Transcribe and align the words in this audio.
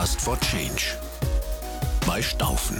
Podcast 0.00 0.20
for 0.22 0.40
Change 0.40 0.96
bei 2.06 2.22
Staufen. 2.22 2.78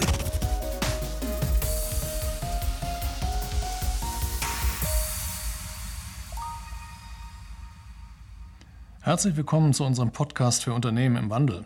Herzlich 9.02 9.36
willkommen 9.36 9.74
zu 9.74 9.84
unserem 9.84 10.12
Podcast 10.12 10.64
für 10.64 10.72
Unternehmen 10.72 11.16
im 11.16 11.28
Wandel. 11.28 11.64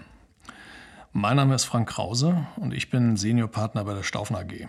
Mein 1.13 1.37
Name 1.37 1.55
ist 1.55 1.67
Frank 1.67 1.89
Krause 1.89 2.49
und 2.57 2.75
ich 2.75 2.91
bin 2.91 3.17
Seniorpartner 3.17 3.85
bei 3.85 3.95
der 3.95 4.03
Staufen 4.03 4.35
AG. 4.35 4.67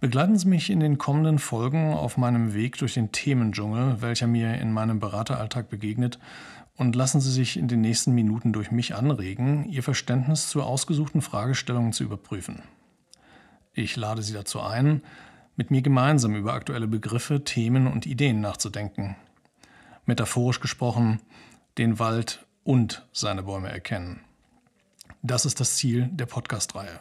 Begleiten 0.00 0.36
Sie 0.36 0.48
mich 0.48 0.70
in 0.70 0.80
den 0.80 0.98
kommenden 0.98 1.38
Folgen 1.38 1.92
auf 1.92 2.16
meinem 2.16 2.54
Weg 2.54 2.78
durch 2.78 2.94
den 2.94 3.12
Themendschungel, 3.12 4.02
welcher 4.02 4.26
mir 4.26 4.54
in 4.54 4.72
meinem 4.72 4.98
Berateralltag 4.98 5.68
begegnet, 5.68 6.18
und 6.80 6.96
lassen 6.96 7.20
Sie 7.20 7.30
sich 7.30 7.58
in 7.58 7.68
den 7.68 7.82
nächsten 7.82 8.14
Minuten 8.14 8.54
durch 8.54 8.70
mich 8.70 8.94
anregen, 8.94 9.66
Ihr 9.66 9.82
Verständnis 9.82 10.48
zu 10.48 10.62
ausgesuchten 10.62 11.20
Fragestellungen 11.20 11.92
zu 11.92 12.04
überprüfen. 12.04 12.62
Ich 13.74 13.96
lade 13.96 14.22
Sie 14.22 14.32
dazu 14.32 14.62
ein, 14.62 15.02
mit 15.56 15.70
mir 15.70 15.82
gemeinsam 15.82 16.34
über 16.34 16.54
aktuelle 16.54 16.88
Begriffe, 16.88 17.44
Themen 17.44 17.86
und 17.86 18.06
Ideen 18.06 18.40
nachzudenken. 18.40 19.16
Metaphorisch 20.06 20.60
gesprochen, 20.60 21.20
den 21.76 21.98
Wald 21.98 22.46
und 22.64 23.06
seine 23.12 23.42
Bäume 23.42 23.68
erkennen. 23.68 24.20
Das 25.20 25.44
ist 25.44 25.60
das 25.60 25.76
Ziel 25.76 26.08
der 26.10 26.24
Podcast-Reihe. 26.24 26.98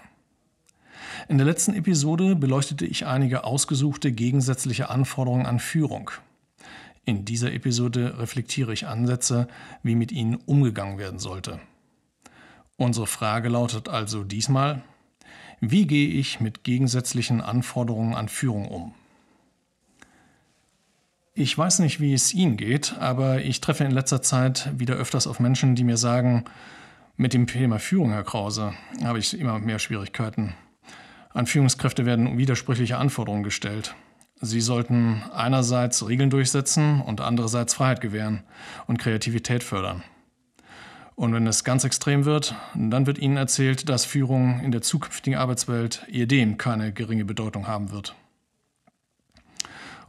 In 1.29 1.37
der 1.37 1.47
letzten 1.47 1.73
Episode 1.73 2.35
beleuchtete 2.35 2.85
ich 2.85 3.05
einige 3.05 3.45
ausgesuchte 3.45 4.11
gegensätzliche 4.11 4.89
Anforderungen 4.89 5.45
an 5.45 5.59
Führung. 5.59 6.11
In 7.09 7.25
dieser 7.25 7.51
Episode 7.53 8.19
reflektiere 8.19 8.71
ich 8.71 8.85
Ansätze, 8.85 9.47
wie 9.81 9.95
mit 9.95 10.11
ihnen 10.11 10.35
umgegangen 10.35 10.99
werden 10.99 11.17
sollte. 11.17 11.59
Unsere 12.77 13.07
Frage 13.07 13.49
lautet 13.49 13.89
also 13.89 14.23
diesmal, 14.23 14.83
wie 15.59 15.87
gehe 15.87 16.07
ich 16.07 16.39
mit 16.39 16.63
gegensätzlichen 16.63 17.41
Anforderungen 17.41 18.13
an 18.13 18.29
Führung 18.29 18.67
um? 18.67 18.93
Ich 21.33 21.57
weiß 21.57 21.79
nicht, 21.79 21.99
wie 21.99 22.13
es 22.13 22.31
Ihnen 22.31 22.57
geht, 22.57 22.95
aber 22.99 23.41
ich 23.41 23.59
treffe 23.59 23.85
in 23.85 23.91
letzter 23.91 24.21
Zeit 24.21 24.71
wieder 24.77 24.93
öfters 24.93 25.25
auf 25.25 25.39
Menschen, 25.39 25.73
die 25.73 25.83
mir 25.83 25.97
sagen, 25.97 26.45
mit 27.17 27.33
dem 27.33 27.47
Thema 27.47 27.79
Führung, 27.79 28.11
Herr 28.11 28.23
Krause, 28.23 28.75
habe 29.03 29.17
ich 29.17 29.35
immer 29.35 29.57
mehr 29.57 29.79
Schwierigkeiten. 29.79 30.53
An 31.33 31.47
Führungskräfte 31.47 32.05
werden 32.05 32.37
widersprüchliche 32.37 32.99
Anforderungen 32.99 33.41
gestellt. 33.41 33.95
Sie 34.41 34.61
sollten 34.61 35.21
einerseits 35.33 36.07
Regeln 36.07 36.29
durchsetzen 36.29 37.01
und 37.01 37.19
andererseits 37.19 37.73
Freiheit 37.73 37.99
gewähren 37.99 38.43
und 38.87 38.97
Kreativität 38.97 39.63
fördern. 39.63 40.03
Und 41.15 41.33
wenn 41.33 41.45
es 41.47 41.65
ganz 41.65 41.83
extrem 41.83 42.23
wird, 42.23 42.55
dann 42.73 43.05
wird 43.05 43.17
Ihnen 43.17 43.35
erzählt, 43.35 43.89
dass 43.89 44.05
Führung 44.05 44.61
in 44.61 44.71
der 44.71 44.81
zukünftigen 44.81 45.37
Arbeitswelt 45.37 46.05
ehedem 46.07 46.57
keine 46.57 46.93
geringe 46.93 47.25
Bedeutung 47.25 47.67
haben 47.67 47.91
wird. 47.91 48.15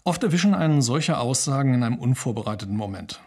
Oft 0.04 0.22
erwischen 0.22 0.54
einen 0.54 0.82
solche 0.82 1.18
Aussagen 1.18 1.74
in 1.74 1.82
einem 1.82 1.98
unvorbereiteten 1.98 2.76
Moment. 2.76 3.20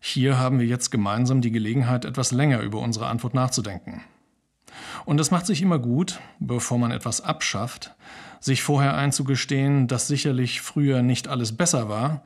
Hier 0.00 0.38
haben 0.38 0.58
wir 0.58 0.66
jetzt 0.66 0.90
gemeinsam 0.90 1.40
die 1.40 1.52
Gelegenheit, 1.52 2.04
etwas 2.04 2.32
länger 2.32 2.60
über 2.60 2.80
unsere 2.80 3.06
Antwort 3.06 3.34
nachzudenken. 3.34 4.02
Und 5.04 5.20
es 5.20 5.30
macht 5.30 5.46
sich 5.46 5.62
immer 5.62 5.78
gut, 5.78 6.20
bevor 6.38 6.78
man 6.78 6.90
etwas 6.90 7.20
abschafft, 7.20 7.94
sich 8.40 8.62
vorher 8.62 8.94
einzugestehen, 8.96 9.88
dass 9.88 10.08
sicherlich 10.08 10.60
früher 10.60 11.02
nicht 11.02 11.28
alles 11.28 11.56
besser 11.56 11.88
war, 11.88 12.22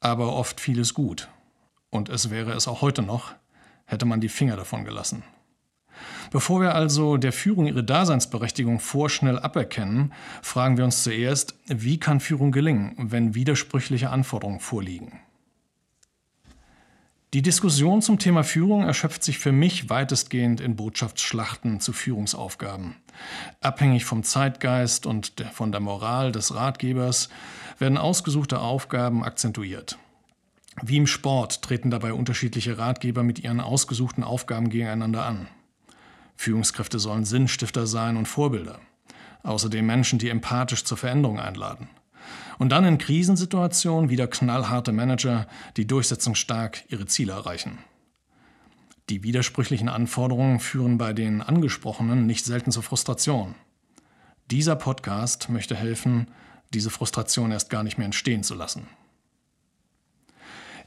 aber 0.00 0.34
oft 0.34 0.60
vieles 0.60 0.94
gut. 0.94 1.28
Und 1.90 2.08
es 2.08 2.30
wäre 2.30 2.52
es 2.52 2.68
auch 2.68 2.82
heute 2.82 3.02
noch, 3.02 3.34
hätte 3.86 4.06
man 4.06 4.20
die 4.20 4.28
Finger 4.28 4.56
davon 4.56 4.84
gelassen. 4.84 5.22
Bevor 6.30 6.60
wir 6.60 6.74
also 6.74 7.16
der 7.16 7.32
Führung 7.32 7.66
ihre 7.66 7.84
Daseinsberechtigung 7.84 8.80
vorschnell 8.80 9.38
aberkennen, 9.38 10.12
fragen 10.42 10.76
wir 10.76 10.84
uns 10.84 11.04
zuerst, 11.04 11.54
wie 11.68 12.00
kann 12.00 12.20
Führung 12.20 12.50
gelingen, 12.50 12.94
wenn 12.98 13.34
widersprüchliche 13.34 14.10
Anforderungen 14.10 14.60
vorliegen? 14.60 15.20
Die 17.34 17.42
Diskussion 17.42 18.00
zum 18.00 18.20
Thema 18.20 18.44
Führung 18.44 18.84
erschöpft 18.84 19.24
sich 19.24 19.40
für 19.40 19.50
mich 19.50 19.90
weitestgehend 19.90 20.60
in 20.60 20.76
Botschaftsschlachten 20.76 21.80
zu 21.80 21.92
Führungsaufgaben. 21.92 22.94
Abhängig 23.60 24.04
vom 24.04 24.22
Zeitgeist 24.22 25.04
und 25.04 25.32
von 25.52 25.72
der 25.72 25.80
Moral 25.80 26.30
des 26.30 26.54
Ratgebers 26.54 27.30
werden 27.80 27.98
ausgesuchte 27.98 28.60
Aufgaben 28.60 29.24
akzentuiert. 29.24 29.98
Wie 30.80 30.96
im 30.96 31.08
Sport 31.08 31.62
treten 31.62 31.90
dabei 31.90 32.12
unterschiedliche 32.12 32.78
Ratgeber 32.78 33.24
mit 33.24 33.40
ihren 33.40 33.58
ausgesuchten 33.58 34.22
Aufgaben 34.22 34.68
gegeneinander 34.68 35.26
an. 35.26 35.48
Führungskräfte 36.36 37.00
sollen 37.00 37.24
Sinnstifter 37.24 37.88
sein 37.88 38.16
und 38.16 38.28
Vorbilder. 38.28 38.78
Außerdem 39.42 39.84
Menschen, 39.84 40.20
die 40.20 40.28
empathisch 40.28 40.84
zur 40.84 40.98
Veränderung 40.98 41.40
einladen. 41.40 41.88
Und 42.58 42.70
dann 42.70 42.84
in 42.84 42.98
Krisensituationen 42.98 44.10
wieder 44.10 44.26
knallharte 44.26 44.92
Manager, 44.92 45.46
die 45.76 45.86
durchsetzungsstark 45.86 46.84
ihre 46.88 47.06
Ziele 47.06 47.32
erreichen. 47.32 47.78
Die 49.10 49.22
widersprüchlichen 49.22 49.88
Anforderungen 49.88 50.60
führen 50.60 50.96
bei 50.96 51.12
den 51.12 51.42
Angesprochenen 51.42 52.26
nicht 52.26 52.44
selten 52.44 52.70
zur 52.70 52.82
Frustration. 52.82 53.54
Dieser 54.50 54.76
Podcast 54.76 55.50
möchte 55.50 55.74
helfen, 55.74 56.28
diese 56.72 56.90
Frustration 56.90 57.52
erst 57.52 57.70
gar 57.70 57.82
nicht 57.82 57.98
mehr 57.98 58.06
entstehen 58.06 58.42
zu 58.42 58.54
lassen. 58.54 58.86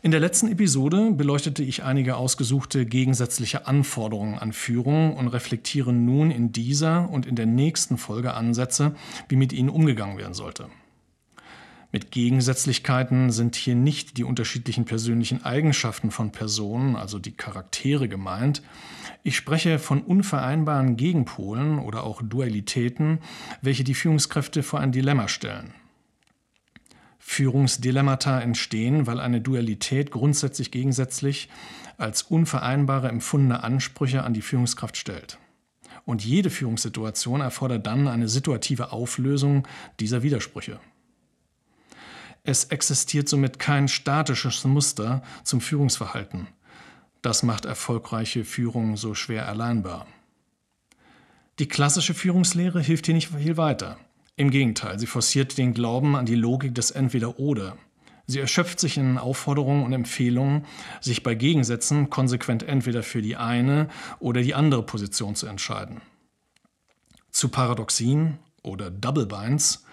In 0.03 0.12
der 0.12 0.20
letzten 0.20 0.47
Episode 0.47 1.12
beleuchtete 1.12 1.64
ich 1.64 1.84
einige 1.84 2.18
ausgesuchte 2.18 2.86
gegensätzliche 2.86 3.66
Anforderungen 3.66 4.38
an 4.38 4.53
Führung 4.53 5.18
und 5.18 5.28
reflektiere 5.28 5.92
nun 5.92 6.30
in 6.30 6.52
dieser 6.52 7.09
und 7.09 7.26
in 7.26 7.36
der 7.36 7.47
nächsten 7.47 7.97
Folge 7.97 8.36
Ansätze, 8.36 8.96
wie 9.28 9.36
mit 9.36 9.53
ihnen 9.53 9.70
umgegangen 9.70 10.18
werden 10.18 10.36
sollte. 10.36 10.70
Mit 11.92 12.12
Gegensätzlichkeiten 12.12 13.31
sind 13.31 13.56
hier 13.56 13.75
nicht 13.75 14.18
die 14.18 14.25
unterschiedlichen 14.25 14.84
persönlichen 14.84 15.46
Eigenschaften 15.46 16.12
von 16.12 16.31
Personen, 16.31 16.98
also 16.98 17.18
die 17.18 17.31
Charaktere 17.31 18.09
gemeint. 18.09 18.62
Ich 19.24 19.38
spreche 19.38 19.80
von 19.80 20.02
unvereinbaren 20.02 20.97
Gegenpolen 20.97 21.80
oder 21.80 22.03
auch 22.03 22.22
Dualitäten, 22.22 23.20
welche 23.62 23.86
die 23.86 23.94
Führungskräfte 23.94 24.64
vor 24.64 24.81
ein 24.81 24.92
Dilemma 24.92 25.30
stellen. 25.30 25.74
Führungsdilemmata 27.20 28.42
entstehen, 28.42 29.08
weil 29.08 29.20
eine 29.20 29.42
Dualität 29.42 30.12
grundsätzlich 30.12 30.72
gegensätzlich 30.72 31.50
als 31.97 32.22
unvereinbare 32.22 33.09
empfundene 33.09 33.64
Ansprüche 33.64 34.24
an 34.24 34.34
die 34.34 34.42
Führungskraft 34.42 34.97
stellt. 34.97 35.38
Und 36.06 36.24
jede 36.24 36.50
Führungssituation 36.50 37.42
erfordert 37.42 37.86
dann 37.86 38.08
eine 38.08 38.30
situative 38.30 38.92
Auflösung 38.92 39.68
dieser 40.00 40.24
Widersprüche. 40.24 40.80
Es 42.47 42.63
existiert 42.63 43.28
somit 43.28 43.59
kein 43.59 43.90
statisches 43.90 44.63
Muster 44.63 45.22
zum 45.44 45.59
Führungsverhalten. 45.59 46.47
Das 47.22 47.44
macht 47.44 47.66
erfolgreiche 47.66 48.46
Führung 48.46 48.96
so 48.96 49.16
schwer 49.16 49.44
erlernbar. 49.44 50.08
Die 51.59 51.68
klassische 51.68 52.13
Führungslehre 52.13 52.80
hilft 52.80 53.06
hier 53.06 53.16
nicht 53.16 53.28
viel 53.28 53.58
weiter. 53.58 53.97
Im 54.38 54.50
Gegenteil, 54.50 54.97
sie 54.97 55.08
forciert 55.08 55.58
den 55.58 55.74
Glauben 55.74 56.16
an 56.16 56.25
die 56.25 56.35
Logik 56.35 56.74
des 56.74 56.91
Entweder-Oder. 56.91 57.78
Sie 58.28 58.40
erschöpft 58.40 58.79
sich 58.79 58.96
in 58.97 59.18
Aufforderungen 59.18 59.84
und 59.84 59.91
Empfehlungen, 59.91 60.64
sich 61.02 61.24
bei 61.24 61.35
Gegensätzen 61.35 62.09
konsequent 62.09 62.64
entweder 62.64 63.03
für 63.03 63.22
die 63.22 63.35
eine 63.35 63.90
oder 64.19 64.41
die 64.41 64.56
andere 64.56 64.84
Position 64.84 65.35
zu 65.35 65.47
entscheiden. 65.47 66.00
Zu 67.29 67.50
Paradoxien 67.50 68.38
oder 68.64 68.90
Double 68.90 69.25
Binds 69.25 69.84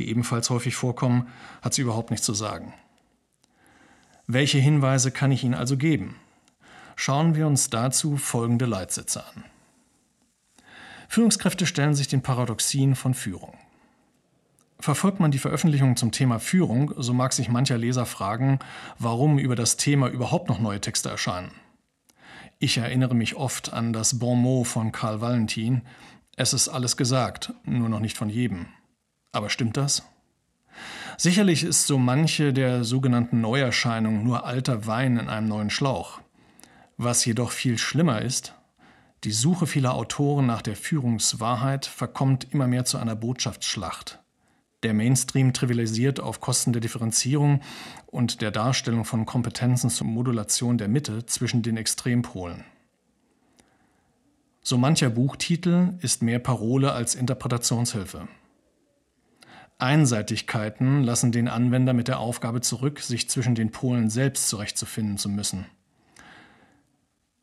die 0.00 0.08
ebenfalls 0.08 0.50
häufig 0.50 0.74
vorkommen, 0.74 1.28
hat 1.62 1.74
sie 1.74 1.82
überhaupt 1.82 2.10
nichts 2.10 2.26
zu 2.26 2.34
sagen. 2.34 2.72
Welche 4.26 4.58
Hinweise 4.58 5.10
kann 5.10 5.30
ich 5.30 5.44
Ihnen 5.44 5.54
also 5.54 5.76
geben? 5.76 6.16
Schauen 6.96 7.34
wir 7.34 7.46
uns 7.46 7.70
dazu 7.70 8.16
folgende 8.16 8.66
Leitsätze 8.66 9.24
an. 9.24 9.44
Führungskräfte 11.08 11.66
stellen 11.66 11.94
sich 11.94 12.08
den 12.08 12.22
Paradoxien 12.22 12.94
von 12.94 13.14
Führung. 13.14 13.56
Verfolgt 14.78 15.20
man 15.20 15.30
die 15.30 15.38
Veröffentlichungen 15.38 15.96
zum 15.96 16.12
Thema 16.12 16.38
Führung, 16.38 16.94
so 16.96 17.12
mag 17.12 17.32
sich 17.32 17.48
mancher 17.48 17.76
Leser 17.76 18.06
fragen, 18.06 18.58
warum 18.98 19.38
über 19.38 19.56
das 19.56 19.76
Thema 19.76 20.08
überhaupt 20.08 20.48
noch 20.48 20.60
neue 20.60 20.80
Texte 20.80 21.10
erscheinen. 21.10 21.50
Ich 22.58 22.78
erinnere 22.78 23.14
mich 23.14 23.36
oft 23.36 23.72
an 23.72 23.92
das 23.92 24.18
Bon 24.18 24.40
mot 24.40 24.66
von 24.66 24.92
Karl 24.92 25.20
Valentin, 25.20 25.82
es 26.36 26.54
ist 26.54 26.68
alles 26.68 26.96
gesagt, 26.96 27.52
nur 27.64 27.90
noch 27.90 28.00
nicht 28.00 28.16
von 28.16 28.30
jedem. 28.30 28.68
Aber 29.32 29.50
stimmt 29.50 29.76
das? 29.76 30.02
Sicherlich 31.16 31.64
ist 31.64 31.86
so 31.86 31.98
manche 31.98 32.52
der 32.52 32.84
sogenannten 32.84 33.40
Neuerscheinung 33.40 34.24
nur 34.24 34.46
alter 34.46 34.86
Wein 34.86 35.18
in 35.18 35.28
einem 35.28 35.48
neuen 35.48 35.70
Schlauch. 35.70 36.20
Was 36.96 37.24
jedoch 37.24 37.50
viel 37.50 37.78
schlimmer 37.78 38.22
ist, 38.22 38.54
die 39.24 39.32
Suche 39.32 39.66
vieler 39.66 39.94
Autoren 39.94 40.46
nach 40.46 40.62
der 40.62 40.76
Führungswahrheit 40.76 41.84
verkommt 41.84 42.48
immer 42.52 42.66
mehr 42.66 42.86
zu 42.86 42.96
einer 42.96 43.16
Botschaftsschlacht. 43.16 44.18
Der 44.82 44.94
Mainstream 44.94 45.52
trivialisiert 45.52 46.20
auf 46.20 46.40
Kosten 46.40 46.72
der 46.72 46.80
Differenzierung 46.80 47.60
und 48.06 48.40
der 48.40 48.50
Darstellung 48.50 49.04
von 49.04 49.26
Kompetenzen 49.26 49.90
zur 49.90 50.06
Modulation 50.06 50.78
der 50.78 50.88
Mitte 50.88 51.26
zwischen 51.26 51.60
den 51.62 51.76
Extrempolen. 51.76 52.64
So 54.62 54.78
mancher 54.78 55.10
Buchtitel 55.10 55.94
ist 56.00 56.22
mehr 56.22 56.38
Parole 56.38 56.92
als 56.92 57.14
Interpretationshilfe. 57.14 58.26
Einseitigkeiten 59.82 61.02
lassen 61.02 61.32
den 61.32 61.48
Anwender 61.48 61.92
mit 61.92 62.08
der 62.08 62.18
Aufgabe 62.20 62.60
zurück, 62.60 63.00
sich 63.00 63.28
zwischen 63.28 63.54
den 63.54 63.70
Polen 63.70 64.10
selbst 64.10 64.48
zurechtzufinden 64.48 65.18
zu 65.18 65.28
müssen. 65.28 65.66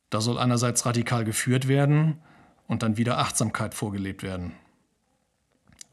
Da 0.09 0.21
soll 0.21 0.37
einerseits 0.37 0.85
radikal 0.85 1.25
geführt 1.25 1.67
werden 1.67 2.19
und 2.67 2.83
dann 2.83 2.97
wieder 2.97 3.17
Achtsamkeit 3.17 3.73
vorgelebt 3.73 4.23
werden. 4.23 4.53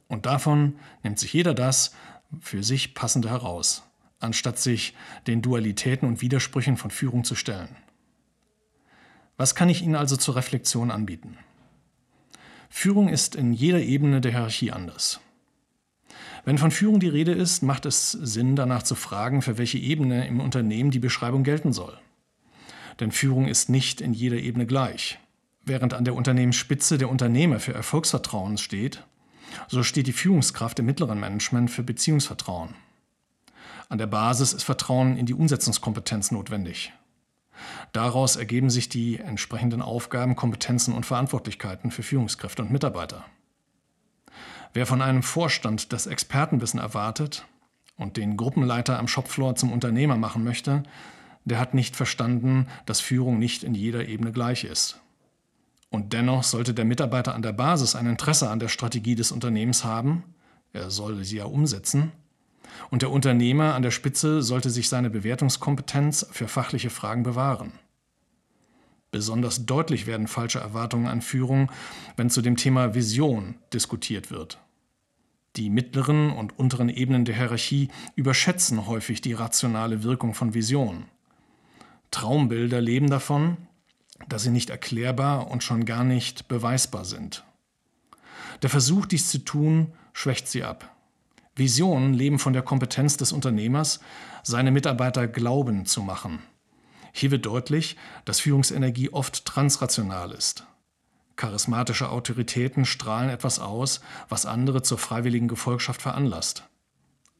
Und 0.08 0.26
davon 0.26 0.78
nimmt 1.02 1.18
sich 1.18 1.32
jeder 1.32 1.54
das 1.54 1.94
für 2.40 2.62
sich 2.62 2.94
passende 2.94 3.30
heraus, 3.30 3.82
anstatt 4.20 4.58
sich 4.58 4.94
den 5.26 5.42
Dualitäten 5.42 6.06
und 6.08 6.20
Widersprüchen 6.20 6.76
von 6.76 6.90
Führung 6.90 7.24
zu 7.24 7.34
stellen. 7.34 7.74
Was 9.36 9.54
kann 9.54 9.68
ich 9.68 9.82
Ihnen 9.82 9.96
also 9.96 10.16
zur 10.16 10.36
Reflexion 10.36 10.90
anbieten? 10.90 11.38
Führung 12.70 13.08
ist 13.08 13.34
in 13.34 13.52
jeder 13.52 13.80
Ebene 13.80 14.20
der 14.20 14.32
Hierarchie 14.32 14.72
anders. 14.72 15.20
Wenn 16.44 16.58
von 16.58 16.70
Führung 16.70 17.00
die 17.00 17.08
Rede 17.08 17.32
ist, 17.32 17.62
macht 17.62 17.86
es 17.86 18.12
Sinn, 18.12 18.54
danach 18.54 18.82
zu 18.82 18.94
fragen, 18.94 19.40
für 19.40 19.56
welche 19.56 19.78
Ebene 19.78 20.26
im 20.26 20.40
Unternehmen 20.40 20.90
die 20.90 20.98
Beschreibung 20.98 21.42
gelten 21.42 21.72
soll. 21.72 21.96
Denn 23.00 23.12
Führung 23.12 23.48
ist 23.48 23.70
nicht 23.70 24.00
in 24.00 24.12
jeder 24.12 24.36
Ebene 24.36 24.66
gleich. 24.66 25.18
Während 25.64 25.94
an 25.94 26.04
der 26.04 26.14
Unternehmensspitze 26.14 26.98
der 26.98 27.08
Unternehmer 27.08 27.60
für 27.60 27.72
Erfolgsvertrauen 27.72 28.58
steht, 28.58 29.02
so 29.68 29.82
steht 29.82 30.06
die 30.06 30.12
Führungskraft 30.12 30.78
im 30.78 30.86
mittleren 30.86 31.18
Management 31.18 31.70
für 31.70 31.82
Beziehungsvertrauen. 31.82 32.74
An 33.88 33.98
der 33.98 34.06
Basis 34.06 34.52
ist 34.52 34.64
Vertrauen 34.64 35.16
in 35.16 35.26
die 35.26 35.34
Umsetzungskompetenz 35.34 36.30
notwendig. 36.30 36.92
Daraus 37.92 38.36
ergeben 38.36 38.68
sich 38.68 38.88
die 38.88 39.18
entsprechenden 39.18 39.80
Aufgaben, 39.80 40.36
Kompetenzen 40.36 40.92
und 40.92 41.06
Verantwortlichkeiten 41.06 41.90
für 41.90 42.02
Führungskräfte 42.02 42.62
und 42.62 42.72
Mitarbeiter. 42.72 43.24
Wer 44.74 44.86
von 44.86 45.00
einem 45.00 45.22
Vorstand 45.22 45.92
das 45.92 46.08
Expertenwissen 46.08 46.80
erwartet 46.80 47.46
und 47.96 48.16
den 48.16 48.36
Gruppenleiter 48.36 48.98
am 48.98 49.06
Shopfloor 49.06 49.54
zum 49.54 49.72
Unternehmer 49.72 50.16
machen 50.16 50.42
möchte, 50.42 50.82
der 51.44 51.60
hat 51.60 51.74
nicht 51.74 51.94
verstanden, 51.94 52.66
dass 52.84 53.00
Führung 53.00 53.38
nicht 53.38 53.62
in 53.62 53.76
jeder 53.76 54.08
Ebene 54.08 54.32
gleich 54.32 54.64
ist. 54.64 55.00
Und 55.90 56.12
dennoch 56.12 56.42
sollte 56.42 56.74
der 56.74 56.84
Mitarbeiter 56.84 57.36
an 57.36 57.42
der 57.42 57.52
Basis 57.52 57.94
ein 57.94 58.06
Interesse 58.06 58.50
an 58.50 58.58
der 58.58 58.66
Strategie 58.66 59.14
des 59.14 59.30
Unternehmens 59.30 59.84
haben, 59.84 60.24
er 60.72 60.90
soll 60.90 61.22
sie 61.22 61.36
ja 61.36 61.44
umsetzen, 61.44 62.10
und 62.90 63.02
der 63.02 63.12
Unternehmer 63.12 63.74
an 63.74 63.82
der 63.82 63.92
Spitze 63.92 64.42
sollte 64.42 64.70
sich 64.70 64.88
seine 64.88 65.08
Bewertungskompetenz 65.08 66.26
für 66.32 66.48
fachliche 66.48 66.90
Fragen 66.90 67.22
bewahren. 67.22 67.72
Besonders 69.14 69.64
deutlich 69.64 70.08
werden 70.08 70.26
falsche 70.26 70.58
Erwartungen 70.58 71.06
an 71.06 71.22
Führung, 71.22 71.70
wenn 72.16 72.30
zu 72.30 72.42
dem 72.42 72.56
Thema 72.56 72.96
Vision 72.96 73.54
diskutiert 73.72 74.32
wird. 74.32 74.58
Die 75.54 75.70
mittleren 75.70 76.32
und 76.32 76.58
unteren 76.58 76.88
Ebenen 76.88 77.24
der 77.24 77.36
Hierarchie 77.36 77.90
überschätzen 78.16 78.88
häufig 78.88 79.20
die 79.20 79.32
rationale 79.32 80.02
Wirkung 80.02 80.34
von 80.34 80.52
Visionen. 80.52 81.04
Traumbilder 82.10 82.80
leben 82.80 83.08
davon, 83.08 83.56
dass 84.28 84.42
sie 84.42 84.50
nicht 84.50 84.70
erklärbar 84.70 85.48
und 85.48 85.62
schon 85.62 85.84
gar 85.84 86.02
nicht 86.02 86.48
beweisbar 86.48 87.04
sind. 87.04 87.44
Der 88.62 88.70
Versuch, 88.70 89.06
dies 89.06 89.30
zu 89.30 89.38
tun, 89.38 89.92
schwächt 90.12 90.48
sie 90.48 90.64
ab. 90.64 90.92
Visionen 91.54 92.14
leben 92.14 92.40
von 92.40 92.52
der 92.52 92.62
Kompetenz 92.62 93.16
des 93.16 93.30
Unternehmers, 93.30 94.00
seine 94.42 94.72
Mitarbeiter 94.72 95.28
glauben 95.28 95.86
zu 95.86 96.02
machen. 96.02 96.40
Hier 97.16 97.30
wird 97.30 97.46
deutlich, 97.46 97.96
dass 98.24 98.40
Führungsenergie 98.40 99.08
oft 99.10 99.44
transrational 99.44 100.32
ist. 100.32 100.66
Charismatische 101.36 102.08
Autoritäten 102.08 102.84
strahlen 102.84 103.30
etwas 103.30 103.60
aus, 103.60 104.00
was 104.28 104.46
andere 104.46 104.82
zur 104.82 104.98
freiwilligen 104.98 105.46
Gefolgschaft 105.46 106.02
veranlasst. 106.02 106.64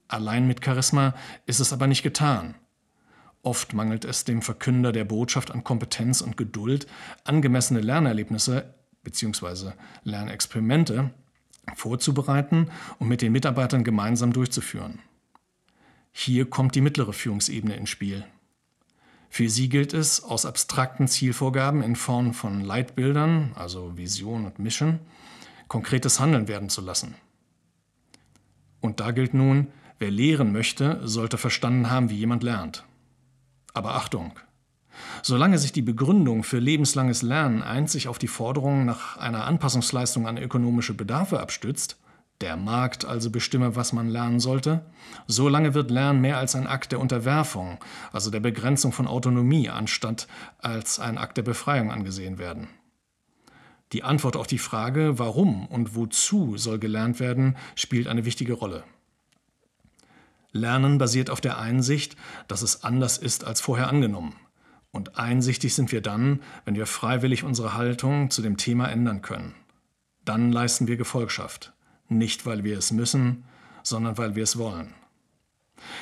Allein 0.06 0.46
mit 0.46 0.64
Charisma 0.64 1.14
ist 1.46 1.58
es 1.58 1.72
aber 1.72 1.88
nicht 1.88 2.04
getan. 2.04 2.54
Oft 3.42 3.74
mangelt 3.74 4.04
es 4.04 4.22
dem 4.22 4.42
Verkünder 4.42 4.92
der 4.92 5.04
Botschaft 5.04 5.50
an 5.50 5.64
Kompetenz 5.64 6.20
und 6.20 6.36
Geduld, 6.36 6.86
angemessene 7.24 7.80
Lernerlebnisse 7.80 8.72
bzw. 9.02 9.72
Lernexperimente 10.04 11.10
vorzubereiten 11.74 12.70
und 13.00 13.08
mit 13.08 13.22
den 13.22 13.32
Mitarbeitern 13.32 13.82
gemeinsam 13.82 14.32
durchzuführen. 14.32 15.00
Hier 16.12 16.48
kommt 16.48 16.76
die 16.76 16.80
mittlere 16.80 17.12
Führungsebene 17.12 17.74
ins 17.74 17.90
Spiel. 17.90 18.24
Für 19.34 19.50
sie 19.50 19.68
gilt 19.68 19.94
es, 19.94 20.22
aus 20.22 20.46
abstrakten 20.46 21.08
Zielvorgaben 21.08 21.82
in 21.82 21.96
Form 21.96 22.34
von 22.34 22.60
Leitbildern, 22.60 23.50
also 23.56 23.96
Vision 23.96 24.46
und 24.46 24.60
Mission, 24.60 25.00
konkretes 25.66 26.20
Handeln 26.20 26.46
werden 26.46 26.68
zu 26.68 26.80
lassen. 26.80 27.16
Und 28.80 29.00
da 29.00 29.10
gilt 29.10 29.34
nun, 29.34 29.72
wer 29.98 30.12
lehren 30.12 30.52
möchte, 30.52 31.00
sollte 31.02 31.36
verstanden 31.36 31.90
haben, 31.90 32.10
wie 32.10 32.16
jemand 32.16 32.44
lernt. 32.44 32.84
Aber 33.72 33.96
Achtung! 33.96 34.38
Solange 35.20 35.58
sich 35.58 35.72
die 35.72 35.82
Begründung 35.82 36.44
für 36.44 36.60
lebenslanges 36.60 37.22
Lernen 37.22 37.60
einzig 37.60 38.06
auf 38.06 38.20
die 38.20 38.28
Forderung 38.28 38.84
nach 38.84 39.16
einer 39.16 39.46
Anpassungsleistung 39.46 40.28
an 40.28 40.38
ökonomische 40.38 40.94
Bedarfe 40.94 41.40
abstützt, 41.40 41.96
der 42.44 42.58
Markt 42.58 43.06
also 43.06 43.30
bestimme, 43.30 43.74
was 43.74 43.94
man 43.94 44.10
lernen 44.10 44.38
sollte, 44.38 44.84
solange 45.26 45.72
wird 45.72 45.90
Lernen 45.90 46.20
mehr 46.20 46.36
als 46.36 46.54
ein 46.54 46.66
Akt 46.66 46.92
der 46.92 47.00
Unterwerfung, 47.00 47.78
also 48.12 48.30
der 48.30 48.40
Begrenzung 48.40 48.92
von 48.92 49.06
Autonomie, 49.06 49.70
anstatt 49.70 50.28
als 50.58 51.00
ein 51.00 51.16
Akt 51.16 51.38
der 51.38 51.42
Befreiung 51.42 51.90
angesehen 51.90 52.36
werden. 52.36 52.68
Die 53.92 54.02
Antwort 54.02 54.36
auf 54.36 54.46
die 54.46 54.58
Frage, 54.58 55.18
warum 55.18 55.66
und 55.66 55.96
wozu 55.96 56.58
soll 56.58 56.78
gelernt 56.78 57.18
werden, 57.18 57.56
spielt 57.76 58.08
eine 58.08 58.26
wichtige 58.26 58.52
Rolle. 58.52 58.84
Lernen 60.52 60.98
basiert 60.98 61.30
auf 61.30 61.40
der 61.40 61.58
Einsicht, 61.58 62.14
dass 62.46 62.60
es 62.60 62.84
anders 62.84 63.16
ist 63.16 63.44
als 63.44 63.62
vorher 63.62 63.88
angenommen. 63.88 64.34
Und 64.90 65.18
einsichtig 65.18 65.74
sind 65.74 65.92
wir 65.92 66.02
dann, 66.02 66.42
wenn 66.66 66.74
wir 66.74 66.86
freiwillig 66.86 67.42
unsere 67.42 67.72
Haltung 67.72 68.28
zu 68.28 68.42
dem 68.42 68.58
Thema 68.58 68.90
ändern 68.90 69.22
können. 69.22 69.54
Dann 70.26 70.52
leisten 70.52 70.86
wir 70.86 70.98
Gefolgschaft. 70.98 71.73
Nicht, 72.08 72.46
weil 72.46 72.64
wir 72.64 72.78
es 72.78 72.92
müssen, 72.92 73.44
sondern 73.82 74.18
weil 74.18 74.34
wir 74.34 74.42
es 74.42 74.58
wollen. 74.58 74.94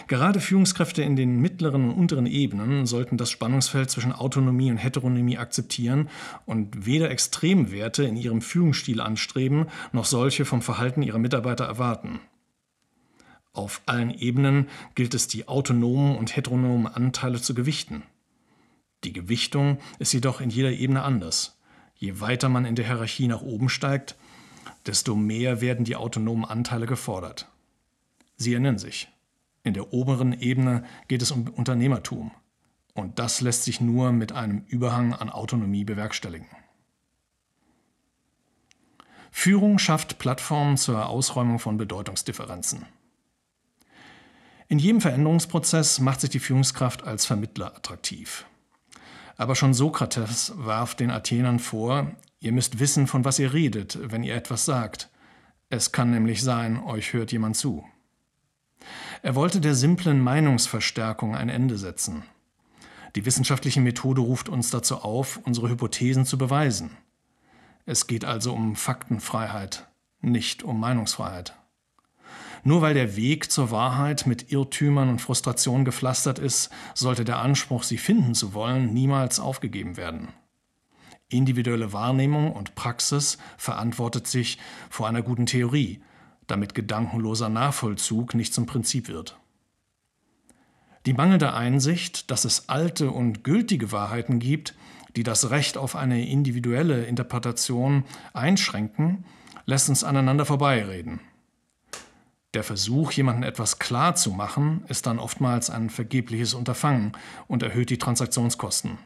Gerade 0.07 0.41
Führungskräfte 0.41 1.03
in 1.03 1.17
den 1.17 1.41
mittleren 1.41 1.91
und 1.91 1.95
unteren 1.95 2.27
Ebenen 2.27 2.87
sollten 2.87 3.17
das 3.17 3.31
Spannungsfeld 3.31 3.91
zwischen 3.91 4.12
Autonomie 4.12 4.71
und 4.71 4.77
Heteronomie 4.77 5.38
akzeptieren 5.38 6.09
und 6.45 6.87
weder 6.87 7.11
Extremwerte 7.11 8.05
in 8.05 8.17
ihrem 8.17 8.43
Führungsstil 8.43 9.00
anstreben, 9.00 9.67
noch 9.93 10.05
solche 10.05 10.45
vom 10.45 10.62
Verhalten 10.62 11.03
ihrer 11.03 11.19
Mitarbeiter 11.19 11.65
erwarten. 11.65 12.21
Auf 13.53 13.83
allen 13.87 14.11
Ebenen 14.11 14.69
gilt 14.95 15.15
es, 15.15 15.29
die 15.29 15.47
autonomen 15.49 16.17
und 16.17 16.37
heteronomen 16.37 16.87
Anteile 16.87 17.41
zu 17.41 17.55
gewichten. 17.55 18.03
Die 19.05 19.12
Gewichtung 19.12 19.79
ist 19.99 20.12
jedoch 20.12 20.41
in 20.41 20.49
jeder 20.49 20.71
Ebene 20.71 21.03
anders. 21.03 21.59
Je 21.97 22.21
weiter 22.21 22.49
man 22.49 22.65
in 22.65 22.77
der 22.77 22.87
Hierarchie 22.87 23.27
nach 23.27 23.43
oben 23.43 23.69
steigt, 23.69 24.17
desto 24.87 25.14
mehr 25.14 25.61
werden 25.61 25.85
die 25.85 25.97
autonomen 25.97 26.45
Anteile 26.45 26.87
gefordert. 26.87 27.49
Sie 28.37 28.52
erinnern 28.52 28.78
sich, 28.78 29.09
in 29.64 29.75
der 29.75 29.92
oberen 29.92 30.33
Ebene 30.33 30.85
geht 31.09 31.23
es 31.23 31.31
um 31.31 31.49
Unternehmertum. 31.49 32.33
Und 32.95 33.19
das 33.19 33.40
lässt 33.40 33.64
sich 33.64 33.81
nur 33.81 34.12
mit 34.12 34.33
einem 34.33 34.64
Überhang 34.66 35.14
an 35.14 35.31
Autonomie 35.31 35.85
bewerkstelligen. 35.85 36.49
Führung 39.31 39.78
schafft 39.78 40.19
Plattformen 40.19 40.76
zur 40.76 41.09
Ausräumung 41.09 41.59
von 41.59 41.78
Bedeutungsdifferenzen. 41.78 42.85
In 44.69 44.78
jedem 44.78 45.00
Veränderungsprozess 45.00 46.00
macht 46.00 46.21
sich 46.21 46.31
die 46.31 46.38
Führungskraft 46.38 47.04
als 47.04 47.25
Vermittler 47.25 47.75
attraktiv. 47.75 48.45
Aber 49.37 49.54
schon 49.54 49.75
Sokrates 49.75 50.52
warf 50.57 50.95
den 50.95 51.11
Athenern 51.11 51.59
vor, 51.59 52.12
ihr 52.43 52.53
müsst 52.53 52.81
wissen, 52.81 53.07
von 53.07 53.25
was 53.25 53.39
ihr 53.39 53.53
redet, 53.53 53.99
wenn 54.03 54.25
ihr 54.25 54.35
etwas 54.35 54.65
sagt. 54.65 55.09
Es 55.71 55.93
kann 55.93 56.11
nämlich 56.11 56.43
sein, 56.43 56.83
euch 56.83 57.13
hört 57.13 57.33
jemand 57.33 57.57
zu. 57.57 57.85
Er 59.23 59.37
wollte 59.37 59.61
der 59.61 59.77
simplen 59.77 60.21
Meinungsverstärkung 60.21 61.37
ein 61.37 61.49
Ende 61.49 61.79
setzen. 61.79 62.25
Die 63.15 63.25
wissenschaftliche 63.25 63.81
Methode 63.81 64.21
ruft 64.21 64.49
uns 64.49 64.71
dazu 64.71 64.97
auf, 64.97 65.39
unsere 65.45 65.69
Hypothesen 65.69 66.27
zu 66.27 66.37
beweisen. 66.37 66.91
Es 67.87 68.07
geht 68.07 68.25
also 68.25 68.53
um 68.53 68.75
Faktenfreiheit, 68.75 69.87
nicht 70.21 70.65
um 70.65 70.81
Meinungsfreiheit. 70.81 71.55
Nur 72.65 72.81
weil 72.81 72.95
der 72.95 73.17
Weg 73.17 73.51
zur 73.51 73.71
Wahrheit 73.71 74.27
mit 74.27 74.51
Irrtümern 74.51 75.09
und 75.09 75.21
Frustration 75.21 75.85
gepflastert 75.85 76.39
ist, 76.39 76.71
sollte 76.95 77.25
der 77.25 77.39
Anspruch, 77.39 77.83
sie 77.83 77.99
finden 77.99 78.35
zu 78.35 78.55
wollen, 78.55 78.93
niemals 78.93 79.41
aufgegeben 79.41 79.97
werden. 79.97 80.29
Individuelle 81.33 81.93
Wahrnehmung 81.93 82.53
und 82.53 82.75
Praxis 82.75 83.39
verantwortet 83.57 84.27
sich 84.27 84.59
vor 84.91 85.09
einer 85.09 85.23
guten 85.23 85.47
Theorie, 85.47 86.01
damit 86.47 86.75
gedankenloser 86.75 87.49
Nachvollzug 87.49 88.35
nicht 88.35 88.53
zum 88.55 88.67
Prinzip 88.67 89.09
wird. 89.09 89.39
Die 91.07 91.15
mangelnde 91.15 91.53
Einsicht, 91.53 92.31
dass 92.31 92.45
es 92.45 92.69
alte 92.69 93.11
und 93.11 93.43
gültige 93.43 93.91
Wahrheiten 93.91 94.39
gibt, 94.39 94.75
die 95.17 95.25
das 95.25 95.51
Recht 95.51 95.77
auf 95.77 95.97
eine 95.97 96.27
individuelle 96.29 97.05
Interpretation 97.05 98.05
einschränken, 98.33 99.25
lässt 99.67 99.89
uns 99.89 100.05
aneinander 100.05 100.47
vorbeireden. 100.47 101.21
Der 102.55 102.62
Versuch, 102.62 103.12
jemandem 103.12 103.45
etwas 103.45 103.79
klar 103.79 104.15
zu 104.15 104.31
machen, 104.31 104.85
ist 104.89 105.07
dann 105.07 105.19
oftmals 105.19 105.71
ein 105.71 105.89
vergebliches 105.89 106.53
Unterfangen 106.55 107.12
und 107.49 107.62
erhöht 107.62 107.91
die 107.91 107.99
Transaktionskosten. 107.99 108.99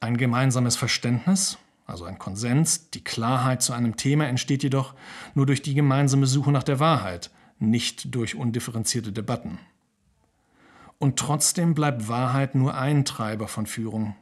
Ein 0.00 0.16
gemeinsames 0.16 0.76
Verständnis, 0.76 1.58
also 1.84 2.04
ein 2.04 2.18
Konsens, 2.18 2.90
die 2.90 3.02
Klarheit 3.02 3.62
zu 3.62 3.72
einem 3.72 3.96
Thema 3.96 4.26
entsteht 4.26 4.62
jedoch 4.62 4.94
nur 5.34 5.46
durch 5.46 5.60
die 5.60 5.74
gemeinsame 5.74 6.26
Suche 6.26 6.52
nach 6.52 6.62
der 6.62 6.78
Wahrheit, 6.78 7.30
nicht 7.58 8.14
durch 8.14 8.36
undifferenzierte 8.36 9.10
Debatten. 9.10 9.58
Und 10.98 11.18
trotzdem 11.18 11.74
bleibt 11.74 12.08
Wahrheit 12.08 12.54
nur 12.54 12.76
ein 12.76 13.04
Treiber 13.04 13.48
von 13.48 13.66
Führung. 13.66 14.14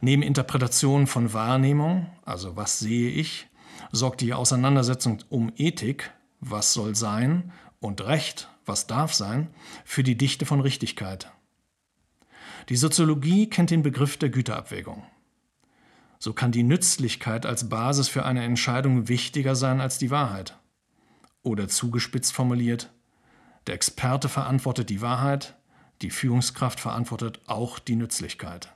Neben 0.00 0.22
Interpretation 0.22 1.06
von 1.06 1.32
Wahrnehmung, 1.32 2.06
also 2.24 2.56
was 2.56 2.78
sehe 2.80 3.10
ich, 3.10 3.48
sorgt 3.92 4.20
die 4.20 4.34
Auseinandersetzung 4.34 5.18
um 5.28 5.52
Ethik, 5.56 6.12
was 6.40 6.72
soll 6.72 6.94
sein, 6.94 7.52
und 7.80 8.00
Recht, 8.00 8.48
was 8.64 8.86
darf 8.86 9.14
sein, 9.14 9.48
für 9.84 10.02
die 10.02 10.16
Dichte 10.16 10.46
von 10.46 10.60
Richtigkeit. 10.60 11.30
Die 12.68 12.76
Soziologie 12.76 13.48
kennt 13.48 13.70
den 13.70 13.82
Begriff 13.82 14.16
der 14.16 14.28
Güterabwägung. 14.28 15.04
So 16.18 16.32
kann 16.32 16.50
die 16.50 16.64
Nützlichkeit 16.64 17.46
als 17.46 17.68
Basis 17.68 18.08
für 18.08 18.24
eine 18.24 18.42
Entscheidung 18.42 19.08
wichtiger 19.08 19.54
sein 19.54 19.80
als 19.80 19.98
die 19.98 20.10
Wahrheit. 20.10 20.58
Oder 21.42 21.68
zugespitzt 21.68 22.32
formuliert, 22.32 22.90
der 23.68 23.74
Experte 23.74 24.28
verantwortet 24.28 24.90
die 24.90 25.00
Wahrheit, 25.00 25.54
die 26.02 26.10
Führungskraft 26.10 26.80
verantwortet 26.80 27.40
auch 27.46 27.78
die 27.78 27.96
Nützlichkeit. 27.96 28.72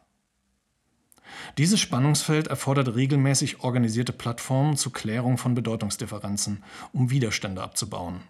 Dieses 1.59 1.81
Spannungsfeld 1.81 2.47
erfordert 2.49 2.95
regelmäßig 2.95 3.61
organisierte 3.61 4.13
Plattformen 4.13 4.77
zur 4.77 4.93
Klärung 4.93 5.37
von 5.39 5.55
Bedeutungsdifferenzen, 5.55 6.63
um 6.93 7.11
Widerstände 7.11 7.63
abzubauen. 7.63 8.21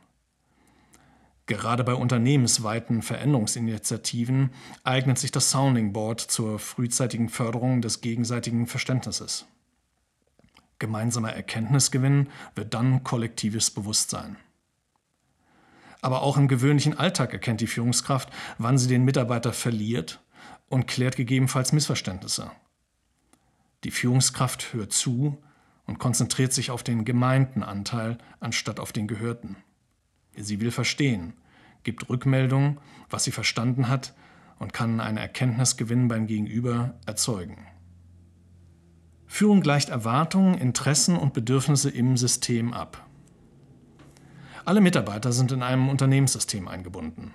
Gerade 1.50 1.82
bei 1.82 1.94
unternehmensweiten 1.94 3.02
Veränderungsinitiativen 3.02 4.50
eignet 4.84 5.18
sich 5.18 5.32
das 5.32 5.50
Sounding 5.50 5.92
Board 5.92 6.20
zur 6.20 6.60
frühzeitigen 6.60 7.28
Förderung 7.28 7.82
des 7.82 8.00
gegenseitigen 8.00 8.68
Verständnisses. 8.68 9.46
Gemeinsamer 10.78 11.32
Erkenntnisgewinn 11.32 12.28
wird 12.54 12.72
dann 12.72 13.02
kollektives 13.02 13.72
Bewusstsein. 13.72 14.36
Aber 16.00 16.22
auch 16.22 16.36
im 16.36 16.46
gewöhnlichen 16.46 16.96
Alltag 16.96 17.32
erkennt 17.32 17.60
die 17.60 17.66
Führungskraft, 17.66 18.30
wann 18.58 18.78
sie 18.78 18.86
den 18.86 19.04
Mitarbeiter 19.04 19.52
verliert 19.52 20.20
und 20.68 20.86
klärt 20.86 21.16
gegebenenfalls 21.16 21.72
Missverständnisse. 21.72 22.52
Die 23.82 23.90
Führungskraft 23.90 24.72
hört 24.72 24.92
zu 24.92 25.36
und 25.84 25.98
konzentriert 25.98 26.52
sich 26.52 26.70
auf 26.70 26.84
den 26.84 27.04
gemeinten 27.04 27.64
Anteil 27.64 28.18
anstatt 28.38 28.78
auf 28.78 28.92
den 28.92 29.08
gehörten. 29.08 29.56
Sie 30.36 30.60
will 30.60 30.70
verstehen, 30.70 31.34
gibt 31.82 32.08
Rückmeldung, 32.08 32.80
was 33.08 33.24
sie 33.24 33.32
verstanden 33.32 33.88
hat 33.88 34.14
und 34.58 34.72
kann 34.72 35.00
einen 35.00 35.18
Erkenntnisgewinn 35.18 36.08
beim 36.08 36.26
Gegenüber 36.26 36.94
erzeugen. 37.06 37.66
Führung 39.26 39.60
gleicht 39.60 39.88
Erwartungen, 39.88 40.58
Interessen 40.58 41.16
und 41.16 41.32
Bedürfnisse 41.32 41.88
im 41.88 42.16
System 42.16 42.72
ab. 42.74 43.06
Alle 44.64 44.80
Mitarbeiter 44.80 45.32
sind 45.32 45.52
in 45.52 45.62
einem 45.62 45.88
Unternehmenssystem 45.88 46.68
eingebunden. 46.68 47.32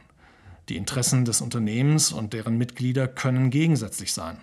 Die 0.69 0.77
Interessen 0.77 1.25
des 1.25 1.41
Unternehmens 1.41 2.11
und 2.11 2.33
deren 2.33 2.57
Mitglieder 2.57 3.07
können 3.07 3.49
gegensätzlich 3.49 4.13
sein. 4.13 4.39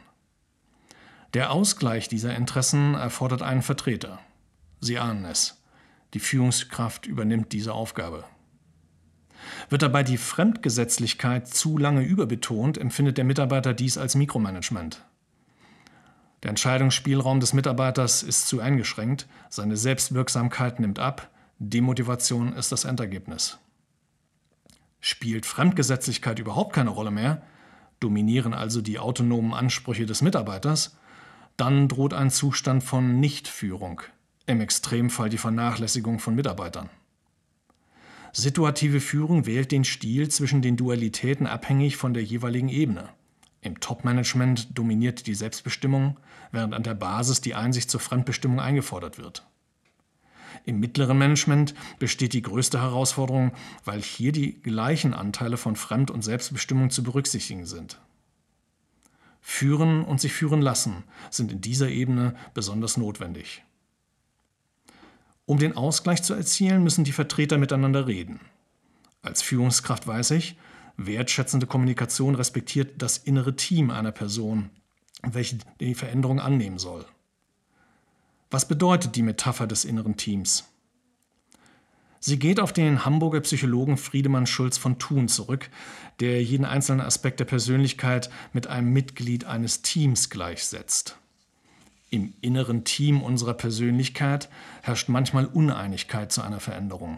Der 1.35 1.51
Ausgleich 1.53 2.09
dieser 2.09 2.35
Interessen 2.37 2.95
erfordert 2.95 3.43
einen 3.43 3.63
Vertreter. 3.63 4.19
Sie 4.81 4.99
ahnen 4.99 5.25
es. 5.25 5.63
Die 6.15 6.21
Führungskraft 6.21 7.07
übernimmt 7.07 7.53
diese 7.53 7.73
Aufgabe. 7.73 8.25
Wird 9.69 9.83
dabei 9.83 10.03
die 10.03 10.17
Fremdgesetzlichkeit 10.17 11.49
zu 11.49 11.79
lange 11.79 12.03
überbetont, 12.03 12.79
empfindet 12.79 13.19
der 13.19 13.25
Mitarbeiter 13.25 13.75
dies 13.75 13.99
als 13.99 14.15
Mikromanagement. 14.15 15.05
Der 16.43 16.51
Entscheidungsspielraum 16.51 17.41
des 17.41 17.53
Mitarbeiters 17.53 18.23
ist 18.23 18.49
zu 18.49 18.61
eingeschränkt, 18.61 19.29
seine 19.49 19.77
Selbstwirksamkeit 19.77 20.81
nimmt 20.81 20.99
ab, 20.99 21.31
Demotivation 21.59 22.53
ist 22.55 22.73
das 22.73 22.85
Endergebnis. 22.85 23.59
Spielt 25.01 25.47
Fremdgesetzlichkeit 25.47 26.41
überhaupt 26.41 26.73
keine 26.73 26.91
Rolle 26.91 27.13
mehr, 27.13 27.43
dominieren 28.01 28.55
also 28.55 28.81
die 28.81 28.99
autonomen 28.99 29.55
Ansprüche 29.55 30.07
des 30.07 30.23
Mitarbeiters, 30.23 30.97
dann 31.57 31.87
droht 31.87 32.15
ein 32.15 32.31
Zustand 32.31 32.83
von 32.83 33.21
Nichtführung, 33.21 34.01
im 34.47 34.61
Extremfall 34.61 35.29
die 35.29 35.39
Vernachlässigung 35.39 36.19
von 36.19 36.35
Mitarbeitern. 36.35 36.91
Situative 38.33 39.01
Führung 39.01 39.45
wählt 39.45 39.73
den 39.73 39.85
Stil 39.85 40.29
zwischen 40.31 40.63
den 40.63 40.77
Dualitäten 40.77 41.47
abhängig 41.47 41.99
von 41.99 42.15
der 42.15 42.25
jeweiligen 42.25 42.71
Ebene. 42.71 43.11
Im 43.61 43.79
Top-Management 43.79 44.77
dominiert 44.77 45.27
die 45.27 45.35
Selbstbestimmung, 45.35 46.19
während 46.51 46.73
an 46.75 46.83
der 46.83 46.95
Basis 46.95 47.43
die 47.43 47.55
Einsicht 47.55 47.91
zur 47.91 48.01
Fremdbestimmung 48.01 48.59
eingefordert 48.59 49.19
wird. 49.19 49.47
Im 50.65 50.81
mittleren 50.81 51.19
Management 51.19 51.75
besteht 51.99 52.33
die 52.33 52.43
größte 52.43 52.81
Herausforderung, 52.81 53.53
weil 53.85 54.01
hier 54.01 54.33
die 54.33 54.61
gleichen 54.63 55.13
Anteile 55.13 55.57
von 55.57 55.77
Fremd- 55.77 56.11
und 56.11 56.23
Selbstbestimmung 56.23 56.91
zu 56.91 57.03
berücksichtigen 57.03 57.67
sind. 57.67 58.01
Führen 59.41 60.05
und 60.05 60.21
sich 60.21 60.33
führen 60.33 60.63
lassen 60.63 61.05
sind 61.31 61.53
in 61.53 61.61
dieser 61.61 61.89
Ebene 61.89 62.35
besonders 62.55 62.97
notwendig. 62.97 63.63
Um 65.45 65.59
den 65.59 65.77
Ausgleich 65.77 66.23
zu 66.23 66.35
erzielen, 66.35 66.83
müssen 66.85 67.05
die 67.05 67.13
Vertreter 67.13 67.59
miteinander 67.59 68.07
reden. 68.07 68.41
Als 69.23 69.43
Führungskraft 69.43 70.07
weiß 70.07 70.33
ich, 70.33 70.57
wertschätzende 70.97 71.67
Kommunikation 71.67 72.35
respektiert 72.35 73.01
das 73.03 73.19
innere 73.19 73.57
Team 73.57 73.91
einer 73.91 74.13
Person, 74.13 74.71
welche 75.23 75.59
die 75.81 75.95
Veränderung 75.95 76.41
annehmen 76.41 76.79
soll. 76.79 77.05
Was 78.51 78.69
bedeutet 78.69 79.17
die 79.17 79.23
Metapher 79.23 79.67
des 79.67 79.85
inneren 79.85 80.17
Teams? 80.17 80.65
Sie 82.21 82.39
geht 82.39 82.61
auf 82.61 82.73
den 82.73 83.05
Hamburger 83.05 83.41
Psychologen 83.41 83.97
Friedemann 83.97 84.47
Schulz 84.47 84.79
von 84.79 85.01
Thun 85.01 85.27
zurück, 85.27 85.71
der 86.21 86.43
jeden 86.43 86.65
einzelnen 86.65 87.01
Aspekt 87.01 87.41
der 87.41 87.47
Persönlichkeit 87.47 88.31
mit 88.53 88.69
einem 88.69 88.93
Mitglied 88.93 89.45
eines 89.45 89.83
Teams 89.83 90.31
gleichsetzt. 90.31 91.19
Im 92.13 92.35
inneren 92.43 92.85
Team 92.85 93.23
unserer 93.23 93.55
Persönlichkeit 93.55 94.51
herrscht 94.83 95.09
manchmal 95.09 95.47
Uneinigkeit 95.47 96.31
zu 96.31 96.43
einer 96.43 96.61
Veränderung. 96.61 97.17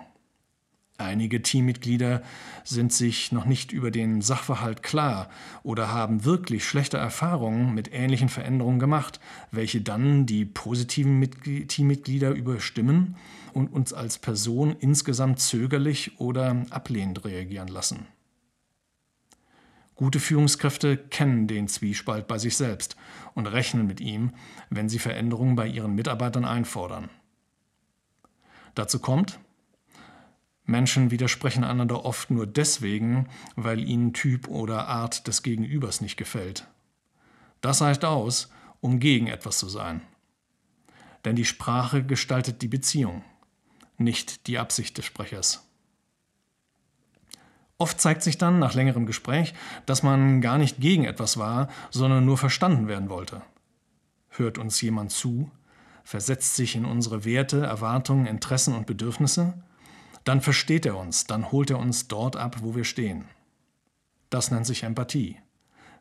Einige 0.98 1.42
Teammitglieder 1.42 2.22
sind 2.62 2.92
sich 2.92 3.32
noch 3.32 3.44
nicht 3.44 3.72
über 3.72 3.90
den 3.90 4.22
Sachverhalt 4.22 4.84
klar 4.84 5.28
oder 5.64 5.90
haben 5.90 6.24
wirklich 6.24 6.64
schlechte 6.64 6.96
Erfahrungen 6.96 7.74
mit 7.74 7.92
ähnlichen 7.92 8.28
Veränderungen 8.28 8.78
gemacht, 8.78 9.18
welche 9.50 9.80
dann 9.80 10.26
die 10.26 10.44
positiven 10.44 11.28
Teammitglieder 11.66 12.30
überstimmen 12.30 13.16
und 13.52 13.72
uns 13.72 13.92
als 13.92 14.18
Person 14.18 14.76
insgesamt 14.78 15.40
zögerlich 15.40 16.20
oder 16.20 16.64
ablehnend 16.70 17.24
reagieren 17.24 17.66
lassen. 17.66 18.06
Gute 19.96 20.18
Führungskräfte 20.18 20.96
kennen 20.96 21.46
den 21.46 21.68
Zwiespalt 21.68 22.26
bei 22.26 22.38
sich 22.38 22.56
selbst 22.56 22.96
und 23.34 23.46
rechnen 23.46 23.86
mit 23.86 24.00
ihm, 24.00 24.32
wenn 24.68 24.88
sie 24.88 24.98
Veränderungen 24.98 25.54
bei 25.54 25.68
ihren 25.68 25.94
Mitarbeitern 25.94 26.44
einfordern. 26.44 27.10
Dazu 28.74 28.98
kommt, 28.98 29.38
Menschen 30.64 31.10
widersprechen 31.10 31.62
einander 31.62 32.04
oft 32.04 32.30
nur 32.30 32.46
deswegen, 32.46 33.28
weil 33.54 33.80
ihnen 33.80 34.12
Typ 34.14 34.48
oder 34.48 34.88
Art 34.88 35.28
des 35.28 35.42
Gegenübers 35.42 36.00
nicht 36.00 36.16
gefällt. 36.16 36.66
Das 37.60 37.82
reicht 37.82 38.04
aus, 38.04 38.50
um 38.80 38.98
gegen 38.98 39.28
etwas 39.28 39.58
zu 39.58 39.68
sein. 39.68 40.00
Denn 41.24 41.36
die 41.36 41.44
Sprache 41.44 42.02
gestaltet 42.04 42.62
die 42.62 42.68
Beziehung, 42.68 43.22
nicht 43.96 44.46
die 44.46 44.58
Absicht 44.58 44.98
des 44.98 45.04
Sprechers. 45.04 45.68
Oft 47.84 48.00
zeigt 48.00 48.22
sich 48.22 48.38
dann 48.38 48.58
nach 48.58 48.72
längerem 48.72 49.04
Gespräch, 49.04 49.52
dass 49.84 50.02
man 50.02 50.40
gar 50.40 50.56
nicht 50.56 50.80
gegen 50.80 51.04
etwas 51.04 51.36
war, 51.36 51.68
sondern 51.90 52.24
nur 52.24 52.38
verstanden 52.38 52.88
werden 52.88 53.10
wollte. 53.10 53.42
Hört 54.30 54.56
uns 54.56 54.80
jemand 54.80 55.10
zu, 55.10 55.50
versetzt 56.02 56.56
sich 56.56 56.76
in 56.76 56.86
unsere 56.86 57.26
Werte, 57.26 57.60
Erwartungen, 57.62 58.24
Interessen 58.24 58.74
und 58.74 58.86
Bedürfnisse, 58.86 59.52
dann 60.24 60.40
versteht 60.40 60.86
er 60.86 60.96
uns, 60.96 61.26
dann 61.26 61.52
holt 61.52 61.68
er 61.68 61.78
uns 61.78 62.08
dort 62.08 62.36
ab, 62.36 62.56
wo 62.62 62.74
wir 62.74 62.84
stehen. 62.84 63.26
Das 64.30 64.50
nennt 64.50 64.64
sich 64.64 64.84
Empathie. 64.84 65.36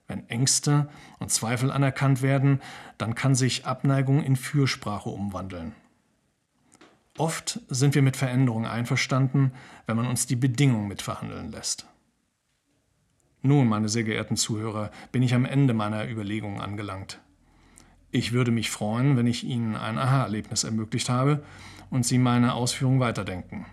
Wenn 0.08 0.30
Ängste 0.30 0.88
und 1.20 1.32
Zweifel 1.34 1.70
anerkannt 1.70 2.22
werden, 2.22 2.62
dann 2.98 3.14
kann 3.14 3.36
sich 3.36 3.66
Abneigung 3.66 4.24
in 4.24 4.38
Fürsprache 4.38 5.10
umwandeln. 5.10 5.74
Oft 7.18 7.60
sind 7.70 7.94
wir 7.94 8.02
mit 8.02 8.18
Veränderungen 8.18 8.66
einverstanden, 8.66 9.52
wenn 9.86 9.98
man 9.98 10.08
uns 10.08 10.26
die 10.26 10.36
Bedingungen 10.36 10.88
mitverhandeln 10.88 11.52
lässt. 11.52 11.86
Nun, 13.44 13.68
meine 13.68 13.90
sehr 13.90 14.04
geehrten 14.04 14.38
Zuhörer, 14.38 14.90
bin 15.12 15.22
ich 15.22 15.36
am 15.36 15.46
Ende 15.46 15.74
meiner 15.74 16.10
Überlegungen 16.10 16.62
angelangt. 16.62 17.20
Ich 18.10 18.32
würde 18.32 18.52
mich 18.52 18.72
freuen, 18.72 19.18
wenn 19.18 19.28
ich 19.28 19.44
Ihnen 19.44 19.76
ein 19.76 19.98
Aha-Erlebnis 19.98 20.64
ermöglicht 20.64 21.10
habe 21.10 21.44
und 21.90 22.06
Sie 22.06 22.18
meine 22.18 22.54
Ausführungen 22.54 23.00
weiterdenken. 23.00 23.66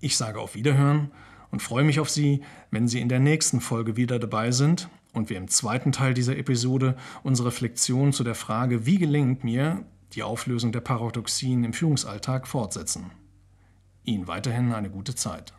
Ich 0.00 0.16
sage 0.16 0.40
auf 0.40 0.54
Wiederhören 0.54 1.10
und 1.50 1.62
freue 1.62 1.84
mich 1.84 2.00
auf 2.00 2.10
Sie, 2.10 2.42
wenn 2.70 2.88
Sie 2.88 3.00
in 3.00 3.08
der 3.08 3.20
nächsten 3.20 3.60
Folge 3.60 3.96
wieder 3.96 4.18
dabei 4.18 4.50
sind 4.50 4.88
und 5.12 5.30
wir 5.30 5.36
im 5.36 5.48
zweiten 5.48 5.92
Teil 5.92 6.14
dieser 6.14 6.36
Episode 6.36 6.96
unsere 7.22 7.48
Reflexion 7.48 8.12
zu 8.12 8.24
der 8.24 8.34
Frage, 8.34 8.86
wie 8.86 8.98
gelingt 8.98 9.44
mir 9.44 9.84
die 10.14 10.22
Auflösung 10.22 10.72
der 10.72 10.80
Paradoxien 10.80 11.64
im 11.64 11.72
Führungsalltag 11.72 12.46
fortsetzen. 12.46 13.10
Ihnen 14.04 14.28
weiterhin 14.28 14.72
eine 14.72 14.90
gute 14.90 15.14
Zeit. 15.14 15.52